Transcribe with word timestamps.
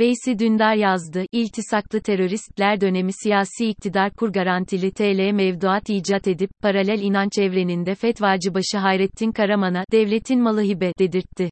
Veysi 0.00 0.38
Dündar 0.38 0.74
yazdı, 0.74 1.24
İltisaklı 1.32 2.00
teröristler 2.00 2.80
dönemi 2.80 3.12
siyasi 3.12 3.66
iktidar 3.66 4.12
kur 4.12 4.32
garantili 4.32 4.90
TL 4.92 5.32
mevduat 5.32 5.90
icat 5.90 6.28
edip, 6.28 6.50
paralel 6.62 7.02
inanç 7.02 7.38
evreninde 7.38 7.94
fetvacıbaşı 7.94 8.78
Hayrettin 8.78 9.32
Karaman'a, 9.32 9.84
devletin 9.92 10.42
malı 10.42 10.62
hibe, 10.62 10.92
dedirtti. 10.98 11.50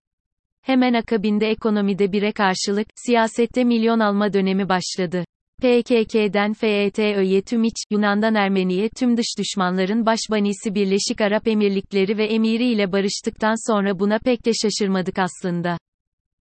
Hemen 0.62 0.94
akabinde 0.94 1.50
ekonomide 1.50 2.12
bire 2.12 2.32
karşılık, 2.32 2.86
siyasette 3.06 3.64
milyon 3.64 4.00
alma 4.00 4.32
dönemi 4.32 4.68
başladı. 4.68 5.24
PKK'den 5.58 6.52
FETÖ'ye 6.52 7.42
tüm 7.42 7.64
iç, 7.64 7.76
Yunan'dan 7.90 8.34
Ermeni'ye 8.34 8.88
tüm 8.98 9.16
dış 9.16 9.26
düşmanların 9.38 10.06
başbanisi 10.06 10.74
Birleşik 10.74 11.20
Arap 11.20 11.48
Emirlikleri 11.48 12.18
ve 12.18 12.24
emiri 12.26 12.64
ile 12.64 12.92
barıştıktan 12.92 13.72
sonra 13.72 13.98
buna 13.98 14.18
pek 14.18 14.46
de 14.46 14.50
şaşırmadık 14.62 15.18
aslında. 15.18 15.78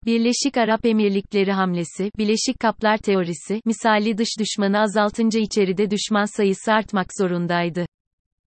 Birleşik 0.07 0.57
Arap 0.57 0.85
Emirlikleri 0.85 1.51
hamlesi, 1.51 2.11
Bileşik 2.17 2.59
Kaplar 2.59 2.97
teorisi, 2.97 3.61
misali 3.65 4.17
dış 4.17 4.29
düşmanı 4.39 4.79
azaltınca 4.79 5.39
içeride 5.39 5.91
düşman 5.91 6.37
sayısı 6.37 6.73
artmak 6.73 7.07
zorundaydı 7.19 7.85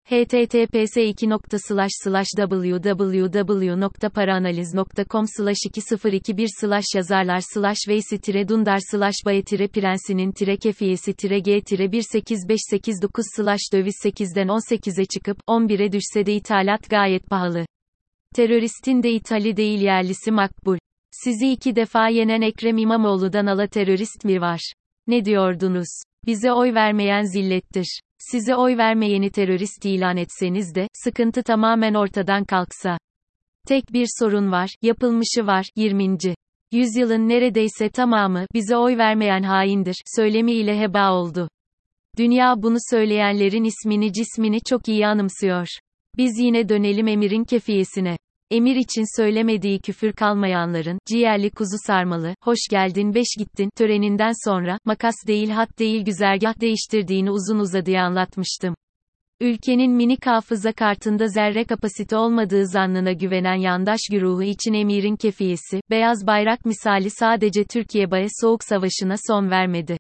https 0.05 0.97
www.paraanaliz.com 2.37 5.25
2021 5.65 6.49
yazarlar 6.95 7.43
veysitire 7.89 8.49
dundar 8.49 8.79
bayetire 9.27 9.69
prensinin 9.69 10.33
kefiyesi 10.57 11.15
g 11.43 11.61
18589 12.03 13.27
döviz 13.73 13.95
8'den 14.05 14.47
18'e 14.47 15.05
çıkıp 15.05 15.39
11'e 15.49 15.93
düşse 15.93 16.27
de 16.27 16.35
ithalat 16.35 16.91
gayet 16.91 17.27
pahalı. 17.27 17.67
Teröristin 18.35 19.03
de 19.03 19.11
ithali 19.11 19.57
değil 19.57 19.81
yerlisi 19.81 20.31
makbul. 20.31 20.79
Sizi 21.11 21.53
iki 21.53 21.77
defa 21.77 22.09
yenen 22.09 22.41
Ekrem 22.41 22.79
İmamoğlu'dan 22.79 23.47
ala 23.47 23.67
terörist 23.67 24.25
mi 24.25 24.41
var? 24.41 24.73
Ne 25.07 25.25
diyordunuz? 25.25 26.03
Bize 26.27 26.53
oy 26.53 26.75
vermeyen 26.75 27.23
zillettir. 27.23 28.01
Size 28.19 28.57
oy 28.57 28.77
vermeyeni 28.77 29.31
terörist 29.31 29.85
ilan 29.85 30.17
etseniz 30.17 30.75
de, 30.75 30.89
sıkıntı 31.05 31.43
tamamen 31.43 31.95
ortadan 31.95 32.45
kalksa. 32.45 32.99
Tek 33.67 33.93
bir 33.93 34.07
sorun 34.19 34.53
var, 34.53 34.71
yapılmışı 34.83 35.47
var, 35.47 35.67
20. 35.77 36.17
Yüzyılın 36.73 37.29
neredeyse 37.29 37.89
tamamı, 37.89 38.47
bize 38.55 38.77
oy 38.77 38.99
vermeyen 38.99 39.43
haindir, 39.43 39.97
söylemiyle 40.17 40.81
heba 40.81 41.13
oldu. 41.13 41.49
Dünya 42.19 42.55
bunu 42.63 42.77
söyleyenlerin 42.91 43.65
ismini 43.65 44.13
cismini 44.13 44.61
çok 44.69 44.89
iyi 44.89 45.07
anımsıyor. 45.07 45.67
Biz 46.17 46.39
yine 46.39 46.69
dönelim 46.69 47.09
emirin 47.09 47.45
kefiyesine. 47.45 48.17
Emir 48.51 48.77
için 48.77 49.21
söylemediği 49.21 49.81
küfür 49.81 50.13
kalmayanların, 50.13 50.99
ciğerli 51.07 51.51
kuzu 51.51 51.77
sarmalı, 51.87 52.35
hoş 52.43 52.59
geldin 52.71 53.15
beş 53.15 53.27
gittin, 53.39 53.71
töreninden 53.77 54.51
sonra, 54.51 54.79
makas 54.85 55.15
değil 55.27 55.51
hat 55.51 55.79
değil 55.79 56.05
güzergah 56.05 56.61
değiştirdiğini 56.61 57.31
uzun 57.31 57.59
uzadıya 57.59 58.05
anlatmıştım. 58.05 58.75
Ülkenin 59.41 59.93
minik 59.93 60.27
hafıza 60.27 60.73
kartında 60.73 61.29
zerre 61.29 61.65
kapasite 61.65 62.17
olmadığı 62.17 62.67
zannına 62.67 63.13
güvenen 63.13 63.55
yandaş 63.55 64.01
güruhu 64.11 64.43
için 64.43 64.73
emirin 64.73 65.17
kefiyesi, 65.17 65.81
beyaz 65.91 66.27
bayrak 66.27 66.65
misali 66.65 67.11
sadece 67.11 67.65
Türkiye-Baye 67.65 68.27
Soğuk 68.41 68.65
Savaşı'na 68.65 69.15
son 69.27 69.51
vermedi. 69.51 69.97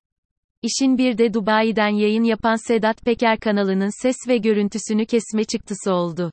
İşin 0.62 0.98
bir 0.98 1.18
de 1.18 1.34
Dubai'den 1.34 1.88
yayın 1.88 2.24
yapan 2.24 2.66
Sedat 2.68 3.02
Peker 3.02 3.40
kanalının 3.40 4.02
ses 4.02 4.16
ve 4.28 4.36
görüntüsünü 4.36 5.06
kesme 5.06 5.44
çıktısı 5.44 5.92
oldu. 5.92 6.30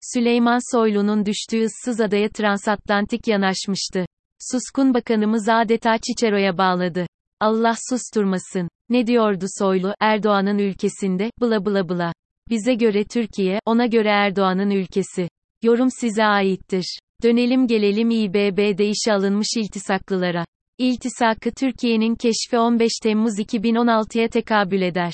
Süleyman 0.00 0.76
Soylu'nun 0.76 1.26
düştüğü 1.26 1.64
ıssız 1.64 2.00
adaya 2.00 2.28
transatlantik 2.28 3.28
yanaşmıştı. 3.28 4.06
Suskun 4.52 4.94
bakanımız 4.94 5.48
adeta 5.48 5.98
Çiçero'ya 5.98 6.58
bağladı. 6.58 7.06
Allah 7.40 7.74
susturmasın. 7.90 8.68
Ne 8.88 9.06
diyordu 9.06 9.46
Soylu, 9.58 9.94
Erdoğan'ın 10.00 10.58
ülkesinde, 10.58 11.30
bla 11.40 11.66
bla 11.66 11.88
bla. 11.88 12.12
Bize 12.50 12.74
göre 12.74 13.04
Türkiye, 13.04 13.60
ona 13.66 13.86
göre 13.86 14.08
Erdoğan'ın 14.08 14.70
ülkesi. 14.70 15.28
Yorum 15.62 15.88
size 16.00 16.24
aittir. 16.24 16.98
Dönelim 17.22 17.66
gelelim 17.66 18.10
İBB'de 18.10 18.88
işe 18.88 19.12
alınmış 19.12 19.48
iltisaklılara. 19.56 20.44
İltisakı 20.78 21.50
Türkiye'nin 21.50 22.14
keşfi 22.14 22.58
15 22.58 22.92
Temmuz 23.02 23.38
2016'ya 23.38 24.28
tekabül 24.28 24.82
eder. 24.82 25.12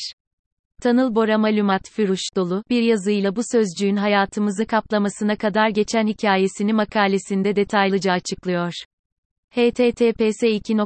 Tanıl 0.82 1.14
Bora 1.14 1.38
malumat 1.38 1.90
füruş 1.90 2.20
dolu 2.36 2.64
bir 2.70 2.82
yazıyla 2.82 3.36
bu 3.36 3.40
sözcüğün 3.52 3.96
hayatımızı 3.96 4.66
kaplamasına 4.66 5.36
kadar 5.36 5.68
geçen 5.68 6.06
hikayesini 6.06 6.72
makalesinde 6.72 7.56
detaylıca 7.56 8.12
açıklıyor. 8.12 8.72
https 9.54 10.42
2 10.42 10.76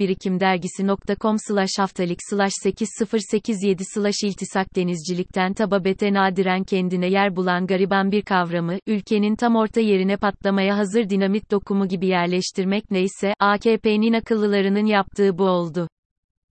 birikimdergisi.com 0.00 1.36
haftalik 1.78 2.18
8087 2.62 3.82
iltisak 4.22 4.76
denizcilikten 4.76 5.54
tababete 5.54 6.12
nadiren 6.12 6.64
kendine 6.64 7.08
yer 7.08 7.36
bulan 7.36 7.66
gariban 7.66 8.12
bir 8.12 8.22
kavramı, 8.22 8.78
ülkenin 8.86 9.36
tam 9.36 9.56
orta 9.56 9.80
yerine 9.80 10.16
patlamaya 10.16 10.78
hazır 10.78 11.08
dinamit 11.08 11.50
dokumu 11.50 11.88
gibi 11.88 12.06
yerleştirmek 12.06 12.90
neyse, 12.90 13.34
AKP'nin 13.40 14.12
akıllılarının 14.12 14.86
yaptığı 14.86 15.38
bu 15.38 15.44
oldu. 15.44 15.88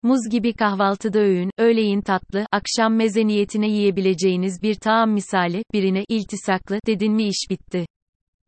Muz 0.03 0.29
gibi 0.31 0.53
kahvaltıda 0.53 1.19
öğün, 1.19 1.51
öğleyin 1.57 2.01
tatlı, 2.01 2.45
akşam 2.51 2.95
meze 2.95 3.27
niyetine 3.27 3.69
yiyebileceğiniz 3.69 4.61
bir 4.63 4.75
taam 4.75 5.11
misali, 5.11 5.63
birine, 5.73 6.03
iltisaklı, 6.09 6.79
dedin 6.87 7.13
mi 7.13 7.27
iş 7.27 7.49
bitti. 7.49 7.85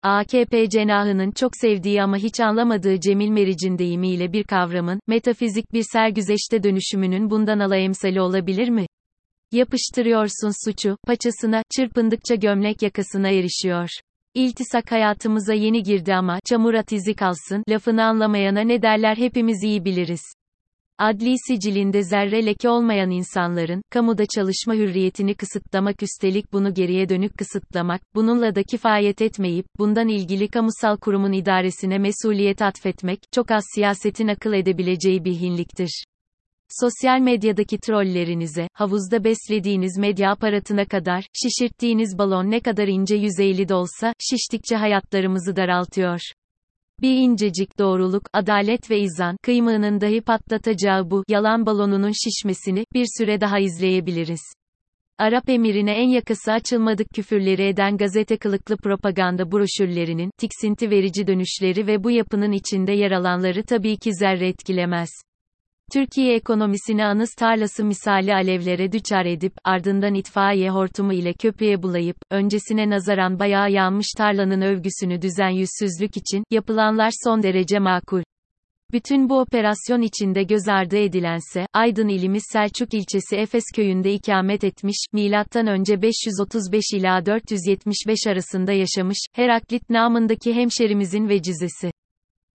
AKP 0.03 0.69
cenahının 0.69 1.31
çok 1.31 1.51
sevdiği 1.55 2.03
ama 2.03 2.17
hiç 2.17 2.39
anlamadığı 2.39 2.99
Cemil 2.99 3.29
Meriç'in 3.29 3.77
deyimiyle 3.77 4.33
bir 4.33 4.43
kavramın, 4.43 4.99
metafizik 5.07 5.73
bir 5.73 5.83
sergüzeşte 5.93 6.63
dönüşümünün 6.63 7.29
bundan 7.29 7.59
ala 7.59 7.77
emsali 7.77 8.22
olabilir 8.22 8.69
mi? 8.69 8.85
Yapıştırıyorsun 9.51 10.69
suçu, 10.69 10.97
paçasına, 11.07 11.63
çırpındıkça 11.75 12.35
gömlek 12.35 12.81
yakasına 12.81 13.29
erişiyor. 13.29 13.89
İltisak 14.33 14.91
hayatımıza 14.91 15.53
yeni 15.53 15.83
girdi 15.83 16.16
ama, 16.16 16.39
çamur 16.45 16.73
at 16.73 16.91
izi 16.91 17.13
kalsın, 17.13 17.63
lafını 17.69 18.03
anlamayana 18.03 18.61
ne 18.61 18.81
derler 18.81 19.17
hepimiz 19.17 19.63
iyi 19.63 19.85
biliriz. 19.85 20.22
Adli 20.97 21.35
sicilinde 21.47 22.03
zerre 22.03 22.45
leke 22.45 22.69
olmayan 22.69 23.11
insanların, 23.11 23.81
kamuda 23.89 24.25
çalışma 24.25 24.73
hürriyetini 24.73 25.35
kısıtlamak 25.35 26.03
üstelik 26.03 26.53
bunu 26.53 26.73
geriye 26.73 27.09
dönük 27.09 27.38
kısıtlamak, 27.38 28.01
bununla 28.16 28.56
da 28.56 28.63
kifayet 28.63 29.22
etmeyip, 29.22 29.66
bundan 29.79 30.07
ilgili 30.07 30.47
kamusal 30.47 30.97
kurumun 30.97 31.31
idaresine 31.31 31.97
mesuliyet 31.97 32.61
atfetmek, 32.61 33.19
çok 33.31 33.51
az 33.51 33.63
siyasetin 33.75 34.28
akıl 34.28 34.53
edebileceği 34.53 35.25
bir 35.25 35.34
hinliktir. 35.34 36.05
Sosyal 36.69 37.19
medyadaki 37.19 37.78
trollerinize, 37.79 38.67
havuzda 38.73 39.23
beslediğiniz 39.23 39.97
medya 39.97 40.31
aparatına 40.31 40.85
kadar, 40.85 41.25
şişirttiğiniz 41.34 42.17
balon 42.17 42.51
ne 42.51 42.59
kadar 42.59 42.88
ince 42.88 43.16
yüzeyli 43.16 43.67
de 43.67 43.73
olsa, 43.73 44.13
şiştikçe 44.19 44.75
hayatlarımızı 44.75 45.55
daraltıyor. 45.55 46.19
Bir 47.01 47.17
incecik 47.17 47.79
doğruluk, 47.79 48.23
adalet 48.33 48.91
ve 48.91 49.00
izan, 49.00 49.38
kıymığının 49.44 50.01
dahi 50.01 50.22
patlatacağı 50.22 51.09
bu, 51.09 51.23
yalan 51.28 51.66
balonunun 51.66 52.11
şişmesini, 52.11 52.85
bir 52.94 53.06
süre 53.17 53.41
daha 53.41 53.59
izleyebiliriz. 53.59 54.41
Arap 55.17 55.50
emirine 55.50 55.91
en 55.91 56.09
yakası 56.09 56.51
açılmadık 56.51 57.07
küfürleri 57.16 57.67
eden 57.67 57.97
gazete 57.97 58.38
kılıklı 58.38 58.78
propaganda 58.78 59.51
broşürlerinin, 59.51 60.31
tiksinti 60.38 60.89
verici 60.89 61.28
dönüşleri 61.28 61.88
ve 61.88 62.03
bu 62.03 62.11
yapının 62.11 62.51
içinde 62.51 62.91
yer 62.91 63.11
alanları 63.11 63.63
tabii 63.63 63.97
ki 63.97 64.13
zerre 64.13 64.47
etkilemez. 64.47 65.09
Türkiye 65.94 66.35
ekonomisini 66.35 67.06
anız 67.06 67.29
tarlası 67.34 67.85
misali 67.85 68.34
alevlere 68.34 68.91
düçar 68.91 69.25
edip, 69.25 69.53
ardından 69.63 70.13
itfaiye 70.13 70.69
hortumu 70.69 71.13
ile 71.13 71.34
köpüğe 71.34 71.84
bulayıp, 71.84 72.18
öncesine 72.31 72.90
nazaran 72.90 73.40
bayağı 73.40 73.72
yanmış 73.72 74.07
tarlanın 74.18 74.62
övgüsünü 74.62 75.22
düzen 75.22 75.50
yüzsüzlük 75.50 76.18
için, 76.18 76.44
yapılanlar 76.51 77.12
son 77.23 77.44
derece 77.44 77.79
makul. 77.79 78.22
Bütün 78.91 79.29
bu 79.29 79.40
operasyon 79.40 80.01
içinde 80.01 80.44
göz 80.44 80.67
ardı 80.67 80.97
edilense, 80.97 81.67
Aydın 81.73 82.08
ilimiz 82.08 82.43
Selçuk 82.52 82.93
ilçesi 82.93 83.35
Efes 83.35 83.64
köyünde 83.76 84.14
ikamet 84.14 84.64
etmiş, 84.64 84.97
önce 85.67 86.02
535 86.02 86.84
ila 86.93 87.26
475 87.26 88.28
arasında 88.28 88.72
yaşamış, 88.72 89.17
Heraklit 89.34 89.90
namındaki 89.90 90.53
hemşerimizin 90.53 91.29
vecizesi. 91.29 91.91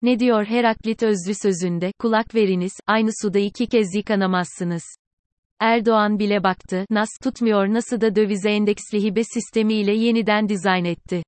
Ne 0.03 0.19
diyor 0.19 0.45
Heraklit 0.45 1.03
özlü 1.03 1.35
sözünde, 1.35 1.93
kulak 1.99 2.35
veriniz, 2.35 2.73
aynı 2.87 3.11
suda 3.23 3.39
iki 3.39 3.67
kez 3.67 3.95
yıkanamazsınız. 3.95 4.83
Erdoğan 5.59 6.19
bile 6.19 6.45
baktı, 6.45 6.85
nas 6.91 7.09
tutmuyor 7.23 7.67
nasıl 7.67 8.01
da 8.01 8.17
dövize 8.17 8.51
endeksli 8.51 9.03
hibe 9.03 9.25
sistemiyle 9.25 9.95
yeniden 9.95 10.49
dizayn 10.49 10.85
etti. 10.85 11.23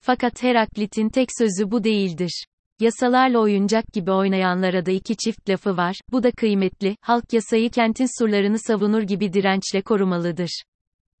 Fakat 0.00 0.42
Heraklit'in 0.42 1.08
tek 1.08 1.28
sözü 1.38 1.70
bu 1.70 1.84
değildir. 1.84 2.44
Yasalarla 2.80 3.38
oyuncak 3.38 3.84
gibi 3.92 4.10
oynayanlara 4.10 4.86
da 4.86 4.90
iki 4.90 5.16
çift 5.16 5.50
lafı 5.50 5.76
var, 5.76 6.00
bu 6.12 6.22
da 6.22 6.30
kıymetli, 6.30 6.96
halk 7.00 7.32
yasayı 7.32 7.70
kentin 7.70 8.22
surlarını 8.22 8.58
savunur 8.58 9.02
gibi 9.02 9.32
dirençle 9.32 9.82
korumalıdır. 9.82 10.62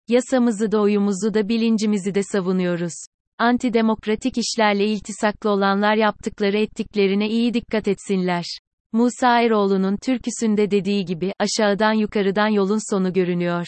Yasamızı 0.08 0.72
da 0.72 0.80
oyumuzu 0.80 1.34
da 1.34 1.48
bilincimizi 1.48 2.14
de 2.14 2.22
savunuyoruz 2.22 2.94
antidemokratik 3.42 4.38
işlerle 4.38 4.86
iltisaklı 4.86 5.50
olanlar 5.50 5.94
yaptıkları 5.94 6.58
ettiklerine 6.58 7.28
iyi 7.28 7.54
dikkat 7.54 7.88
etsinler. 7.88 8.44
Musa 8.92 9.40
Eroğlu'nun 9.40 9.96
türküsünde 9.96 10.70
dediği 10.70 11.04
gibi, 11.04 11.32
aşağıdan 11.38 11.92
yukarıdan 11.92 12.48
yolun 12.48 12.90
sonu 12.94 13.12
görünüyor. 13.12 13.66